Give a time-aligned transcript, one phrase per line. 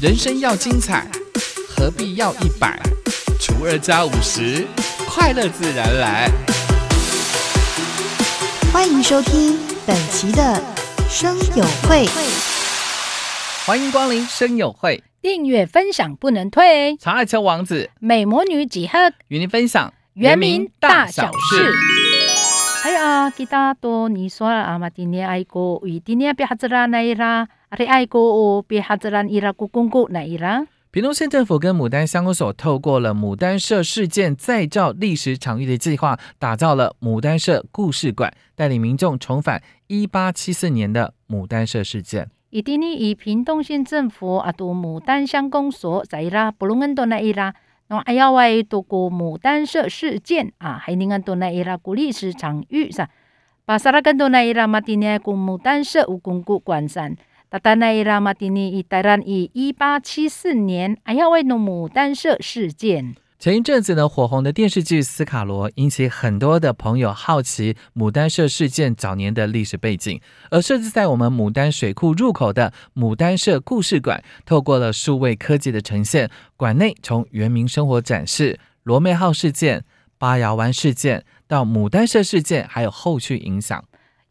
[0.00, 1.06] 人生要精彩，
[1.68, 2.80] 何必要一百
[3.38, 4.66] 除二加五十？
[5.06, 6.30] 快乐自然来。
[8.72, 10.40] 欢迎收听本期的
[11.06, 12.06] 《生友会》，
[13.66, 16.96] 欢迎光临《生友会》，订阅分享不能退。
[16.96, 21.74] 长爱车王子，美魔女几何与您分享原名大小事。
[22.84, 27.46] 哎呀，给大多你说阿玛蒂尼爱国，与蒂尼别哈子啦，那一拉。
[30.90, 42.28] 屏东县政府跟牡丹乡公所透过了牡丹社事件再造历史场域的计划，打造了牡丹社故事馆，带领民众重返一八七四年的牡丹社事件。
[42.50, 47.54] i dini i 屏东县政府啊，都牡丹乡公所在伊拉，不论安多那伊拉，
[47.86, 53.08] 那哎呀喂，都过牡丹社事件啊，还宁安多那伊拉，古历史场域噻，
[53.64, 57.14] 把萨拉根多那伊拉，马蒂尼古牡丹社无公古关山，
[57.50, 63.16] 达达那伊啦，马蒂尼以台然以一八七四年，哎呀喂，弄牡丹社事件。
[63.40, 70.20] 前一阵子呢，火红的电视剧《斯卡罗》引起很多的朋友好奇牡丹社事件早年的历史背景，
[70.52, 79.82] 而设置在我们牡丹水库入口的牡丹社故事馆，透过了数位科技的呈现，馆内从原民生活展示、罗妹号事件、
[80.18, 83.84] 八瑶湾事件到牡丹社事件，还有后续影响。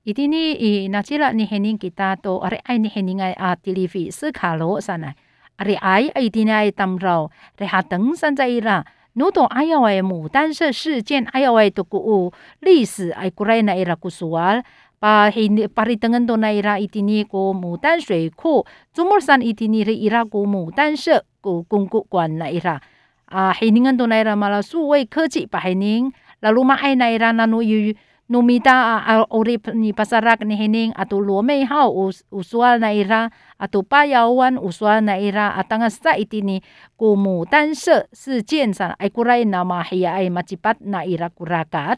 [0.07, 4.07] I dini i nachila ni hening kita to are ai ni hening ai a tilifi
[4.15, 5.11] se kalo sana
[5.59, 7.27] are ai ai dini ai tamrao
[7.59, 8.83] re ha teng san zai ra
[9.19, 12.31] no to ai ai mu dan se 事件 ai ai to ku
[12.63, 14.63] 历史 ai kurai na ira kusual
[14.99, 18.63] pa hin pari tengen to na ira itini ko 牡丹水库
[18.95, 22.79] zumur san itini re ira ko 牡丹社 ko kungku kwan na ira
[23.27, 26.11] a hiningan to na ira mala 数位科技 pa hining
[26.43, 27.95] lalu ma ai na ira nanu yu
[28.29, 34.61] numita a urip ni pasarak ni hining atu luomei hau usual na ira atu payawan
[34.61, 36.61] usual na ira atangas sa itini
[36.93, 41.97] kumu tan se si jen san ay kuray na mahiya ay macipat na ira kurakat.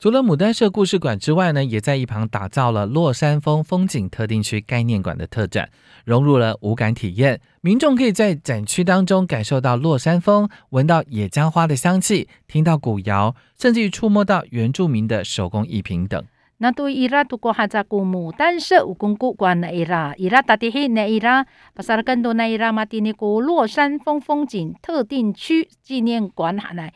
[0.00, 5.68] 除了牡丹社故事馆之外呢，也在一旁打造了落山峰风景特定区概念馆的特展，
[6.06, 7.38] 融入了无感体验。
[7.60, 16.24] 民众可以在展区当中感受到落山风，闻到野姜花的香气，听到古谣，甚至于触摸到原住民的手工艺品等。
[16.60, 21.44] na tu ira tu ko haja kumu tanse ukungku kwan na ira ira tatihi na ira
[21.76, 26.92] pasarkan do na ira matini ko 落山峰风景特定区纪念馆哈来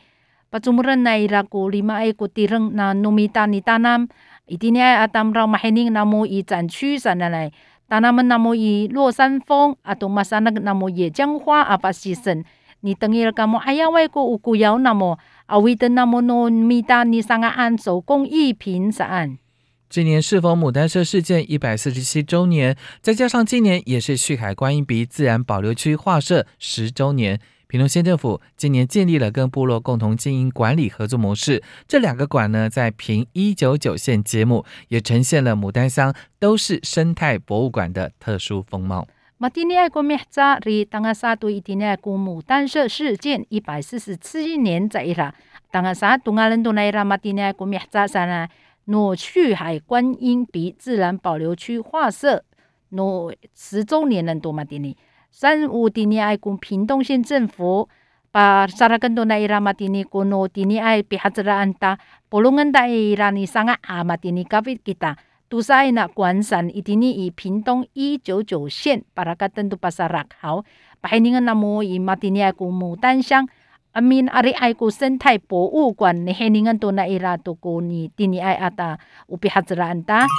[0.55, 4.07] Pacumuran na ira ko lima ay ko tirang na numita ni tanam.
[4.47, 7.51] Itini ay atam raw mahining na mo i 展区 sa nalay.
[7.91, 12.47] Tanaman na mo i 落山风 ato masanag na mo ye 姜花 apa season.
[12.79, 15.19] Ni tengil ka mo ayaway ko ukuyaw na mo.
[15.51, 19.43] Awitan na mo no mita ni sangaan so kung ipin saan.
[19.91, 27.39] 今年是否牡丹社事件一百四十七周年，再加上今年也是旭海观音鼻自然保留区划设十周年，
[27.75, 39.05] 云龙县政府今年建立了跟部落共同经营管理合作模式这两个馆呢在平一九九线揭幕也呈现了牡丹乡都是生态博物馆的特殊风貌。
[39.37, 45.35] 马蒂尼爱国灭扎里当阿萨多伊丁尼爱古牡丹社事件一百四十七年在伊拉
[45.69, 48.47] 当阿萨多阿伦多呢伊拉马蒂尼爱国灭扎山呢
[48.85, 52.45] 鲁迅海观音鼻自然保留区画设
[52.87, 54.95] 鲁十周年人多马蒂尼。
[55.35, 57.89] 三五丁尼爱公屏东县政府
[58.31, 61.99] 把 sarakan do na ira matini ko no tini ay pihadzra anta
[62.31, 65.19] polongan da ira ni sanga a matini kavit kita
[65.51, 70.63] tusay na 关山 itini i 屏东一九九县 parakatan do pasarak hao
[71.03, 73.43] pahiningan na mo i matini ay ko 牡丹乡
[73.91, 78.55] amin ari ay ko 生态博物馆 ni heningan to na ira to ko ni tini ay
[78.55, 80.31] ata upihadzra anta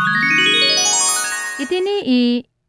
[1.60, 2.20] itini i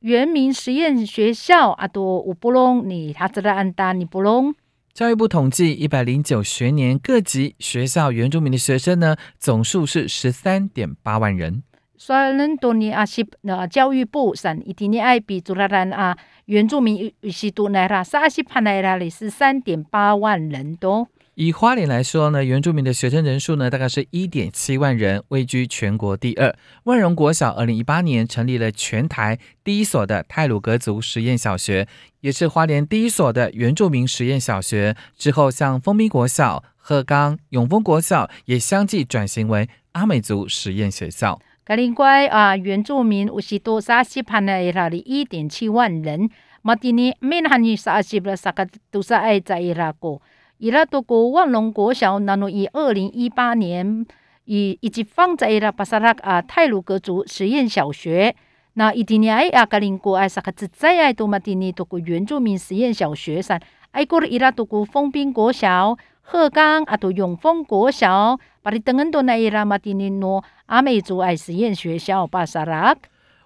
[0.07, 4.55] 原名实验学校阿多乌布隆你他兹拉安达尼布隆。
[4.93, 11.61] 教育部统计，一百零九学年各级学校原住民的学生呢，总数是十三点八万人。
[11.97, 21.09] 所以，恁多尼阿西那教育部上一定尼爱比朱拉兰啊原住民西多奈拉萨西帕奈拉里是三点八万人多。
[21.39, 26.57] 以花莲来说呢，原住民的学生人数呢，大概是一点七万人，位居全国第二。
[26.85, 31.87] 万荣国小二零一八年成立了全台第一所的泰鲁格族实验小学，
[32.21, 34.95] 也是花莲第一所的原住民实验小学。
[35.15, 41.39] 之后，像丰滨国小、鹤冈、永丰国小也相继转型为阿美族实验学校。
[41.63, 46.27] 格林乖啊，原住民五十多三十盘的伊拉里一点七万人，
[46.63, 50.19] 马蒂尼面汉尼三十了萨克都是爱在伊拉国，
[50.59, 54.03] 伊拉多国万隆国小，那么以二零一八年
[54.45, 58.35] 以以及放在伊拉巴萨拉啊泰鲁格族实验小学，
[58.73, 63.61] 那一定爱啊，格林国爱萨克自在爱多马蒂尼多个原住民实验小学上，
[63.91, 72.95] 爱过了伊拉多个丰滨国小、鹤岗啊，都永丰国小，把你等很多那伊拉马蒂尼诺阿美族爱实验学校巴萨拉。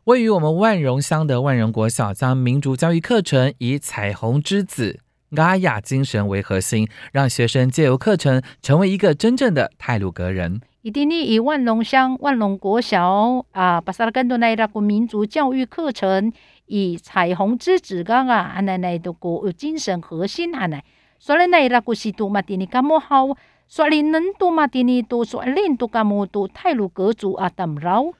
[0.05, 5.01] 位于我们万荣乡的万荣国小，将民族教育课程以彩虹之子。
[5.37, 10.59] 阿雅精神为核心，让学生借由课程成为一个真正的泰鲁格人。
[10.81, 16.33] 伊蒂尼以万隆乡万隆国小啊，巴萨拉更多那拉个民族教育课程
[16.65, 20.83] 以彩虹之子刚啊，阿奶奶的个精神核心阿奶，
[21.19, 23.27] 所以那拉个是多马蒂尼干么好，
[23.67, 28.11] 所以能多马蒂尼多所以多干么多泰鲁格族啊，当绕。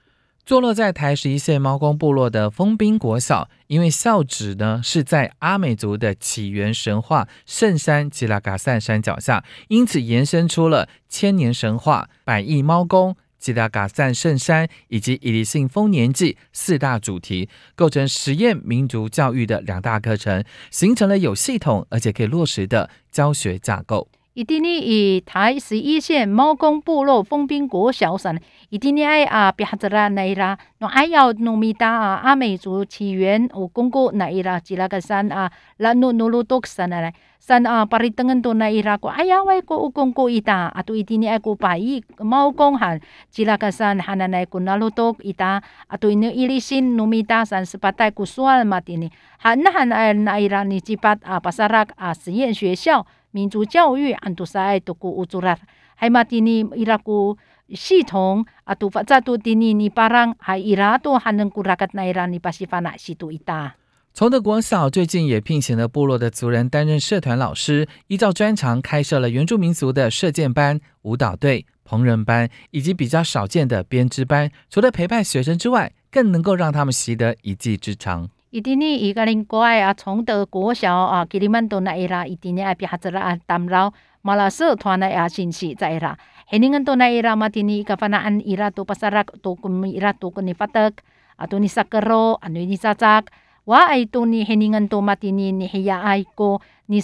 [0.44, 24.10] 坐落在台十一线猫公部落的丰滨国小，因为校址呢是在阿美族的起源神话圣山吉拉嘎散山脚下，因此延伸出了千年神话、百亿猫公、吉拉嘎散圣山以及伊犁信丰年祭四大主题，构成实验民族教育的两大课程，形成了有系统而且可以落实的教学架构。
[24.34, 28.34] 伊蒂尼以台十一线猫公部落封兵国小上，
[28.70, 42.98] 伊蒂尼爱啊，别子啦那伊拉，侬爱要努米达啊，阿美族起源有公古那伊拉，吉拉个山啊，拉努努鲁多山啊来，山啊，巴里登恩多那伊拉，哎呀，外国有公古伊达，啊，都伊蒂尼爱过百亿猫公汉，
[43.30, 53.06] 吉拉个山汉那来过那鲁多伊达，啊，都伊尼伊利新努米达山是巴带过算嘛蒂尼，汉那汉哎那伊拉尼吉巴啊巴萨拉啊实验学校。
[53.32, 55.58] 民族教育安都晒都古乌族啦，
[55.96, 57.38] 还嘛蒂尼伊拉古
[57.74, 63.76] 系统啊，都发扎都蒂尼尼巴朗还伊拉都还能古拉格那伊拉尼巴西法纳西都一大。
[64.14, 74.52] 崇德国小最近也聘请了部落的族人担任社团老师，依照专长开设了原住民族的射箭班、舞蹈队、烹饪班，以及比较少见的编织班。
[74.70, 78.30] 除了陪伴学生之外，更能够让他们习得一技之长。
[78.52, 86.18] 伊蒂尼伊个林乖啊，崇德国小啊，吉里曼多那伊拉，伊蒂尼爱比哈子啦啊，担劳马拉社团的啊，信息在伊拉。
[86.48, 90.92] 黑尼恩多那伊拉马蒂尼个法那安伊拉多巴萨拉多古伊拉多古尼法特
[91.38, 93.24] 啊，多尼萨格罗啊，尼尼扎扎。
[93.64, 97.00] 我爱多尼黑尼恩多马蒂尼尼黑呀爱过，尼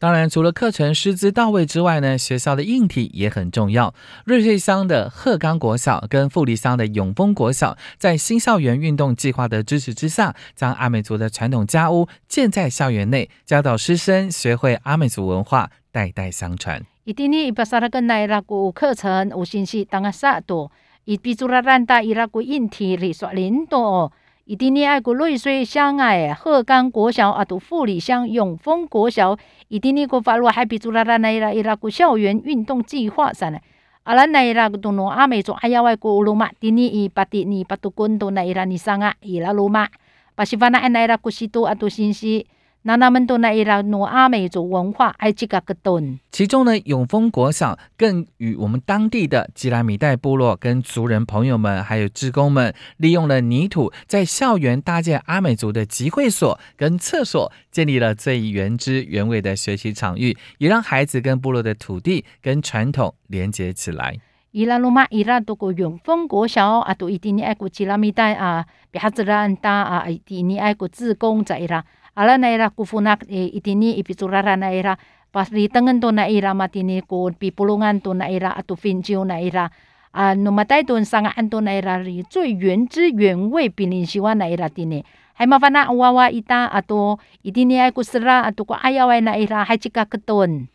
[0.00, 3.92] 当然，除了课程师资到位之外呢，学校的硬体也很重要。
[4.24, 16.80] 瑞穗乡的鹤冈国小跟富里乡的永丰国小，在新校园运动计划的支持之下，将阿美族的传统家屋建在校园内，教导师生学会阿美族文化，代代相传。
[17.02, 20.70] 一定呢，把萨拉个奈拉古课程有信息，当个啥多，
[21.06, 24.12] 一比做拉兰达伊拉古硬体里说领导。
[24.48, 29.36] 伊蒂尼爱国瑞穗乡诶，鹤冈国小啊，读富里乡永丰国小，
[29.68, 33.60] 伊蒂尼国法罗海比祖拉拉奈拉伊拉国校园运动计划上嘞，
[34.04, 39.86] 阿拉奈拉古东诺阿美族阿幺外国乌鲁玛，蒂尼伊巴蒂尼巴杜滚多奈伊拉尼桑啊，伊拉鲁马，
[40.34, 42.46] 巴西法那奈拉古西多啊都信息。
[42.88, 64.16] 那他们都那伊拉诺阿美族文化还几个个顿，其中呢，永丰国小更与我们当地的吉拉米代部落跟族人朋友们，还有职工们，利用了泥土，在校园搭建阿美族的集会所跟厕所，建立了最原汁原味的学习场域，也让孩子跟部落的土地跟传统连接起来。
[64.52, 71.84] 伊拉罗马伊拉都个永丰国小啊，都一定爱过吉拉米代啊，别哈子人大啊，一定爱过自工在啦。
[72.18, 74.98] Ala na ira kufunak e, itini ipiturara na ira
[75.30, 79.70] pasritangan to na ira matini ko pipulungan to na ira atu finjiu na ira
[80.10, 85.04] a numatay to sanga anto na ira ri 最原汁原味比你喜欢那 ira tini
[85.38, 89.78] hay mafana wawa ita ato itini ay kusra ato ko ayaw ay na ira hay
[89.78, 90.66] chika keton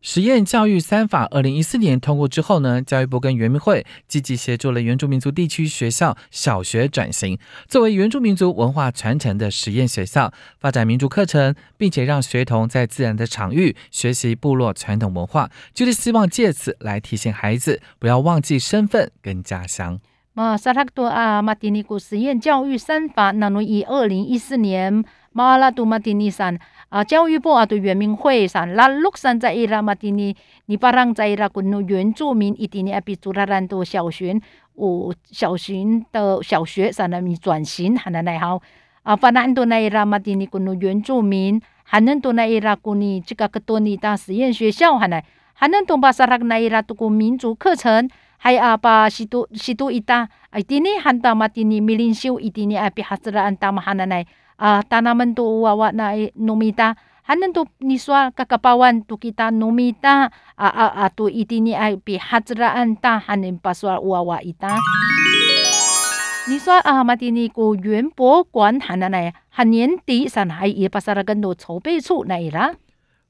[0.00, 7.36] 实验教育三法二零一四年通过之后呢，教育部跟原民会积极协助了原住民族地区学校小学转型，
[7.66, 19.98] 作为原住民族文化传承的实验学校，发展民族课程，并且让学童在自然的场域学习部落传统文化，就是希望借此来提醒孩子不要忘记身份跟家乡。
[20.32, 26.58] 马萨拉多啊，马蒂尼古实验教育三法，那么以二零一四年马拉杜马蒂尼山。
[26.90, 30.34] 啊，教育部啊，对原民会上拉陆山在伊拉马蒂尼，
[30.66, 34.40] 尼巴让在伊拉古努原住民一点点比祖拉兰多小学，
[34.76, 38.62] 五小学的小学上的米转型还能来好
[39.02, 48.08] 啊，反正多那伊拉马蒂尼古努原住民，还能多那伊拉古尼这个个多尼大实验学校还能，还能多巴萨拉那伊拉多古民族课程，
[48.38, 51.46] 还啊把西都西都一大，一点点喊到马
[54.58, 64.76] 啊，达那们都娃娃那努米达，还能都你说嘎嘎巴万都给他努米达，啊啊啊，都一定你爱比哈子拉安达，还能把说娃娃一达。
[66.48, 72.74] 你说啊，马蒂尼古园博物馆还能来，还年底上海也巴啥拉更多筹备处来啦。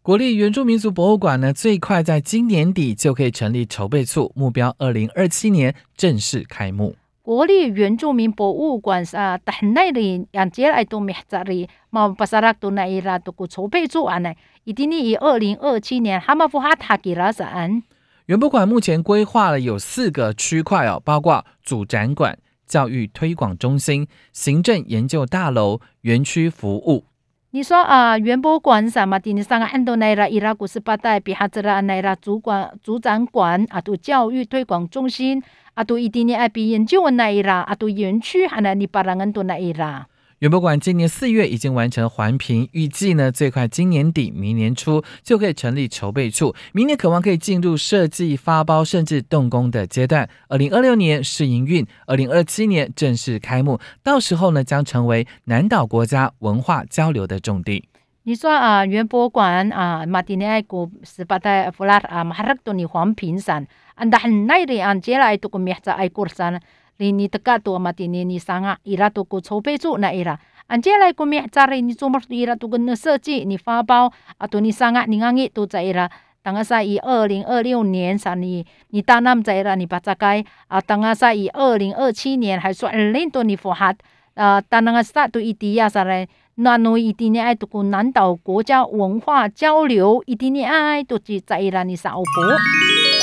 [0.01, 6.97] 国立原住民族博物馆呢，最快在今年底就可以成立筹备处，目标二零二七年正式开幕。
[7.29, 14.33] 国立原住民博物馆啊，但那里让接来都没在里，毛巴萨拉都那伊拉，都个筹备处啊呢，
[14.65, 17.83] 一定以二零二七年哈马夫哈塔给拉山。
[18.25, 22.39] 原博馆目前规划了有四个区块哦，包括主展馆。
[22.67, 27.05] 教育推广中心、行政研究大楼、园区服务。
[27.51, 29.33] 你说啊，园博馆什么的？
[29.33, 35.43] 你上个安多那啦，伊拉古斯巴代比哈子啦，那啦主管主展馆啊，都教育推广中心
[35.79, 40.09] 啊，都一定呢爱比研究那一啦，啊，都园区还那你巴人很多那一啦。
[40.41, 50.29] 园博馆今年四月已经完成环评，预计呢最快今年底、明年初就可以成立筹备处，明年渴望可以进入设计、发包甚至动工的阶段。
[50.49, 57.89] 二零二六年试营运，二零二七年正式开幕，到时候呢将成为南岛国家文化交流的重地。
[58.25, 63.67] 你说啊，园博馆啊，马蒂尼埃古斯巴代弗拉啊，马哈克多尼环评山，
[63.99, 66.61] 安达很奈里安接来都个灭在埃古山。
[66.99, 70.35] li ni teka tu mati ni ni sanga ira tu ku chope chu na ira
[70.67, 73.83] anje lai ku mi chari ni cumar tu ira tu gun se chi ni fa
[73.87, 74.11] bao
[74.43, 76.11] atu ni sanga ni ngangi tu cha ira
[76.43, 81.31] tanga sa i 二零二六年 sa ni ni tanam cha ira ni pacakai a tanga sa
[81.33, 83.95] i 二零二七年还说 lin tu ni fo hat
[84.35, 86.27] a tananga sa tu itia sa re
[86.57, 93.18] 那侬一定呢爱读过南岛国家文化交流，一定呢爱读起在伊拉尼萨欧博。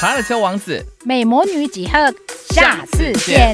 [0.00, 2.14] 查尔丘王子，美魔女几何。
[2.50, 3.52] 下次见。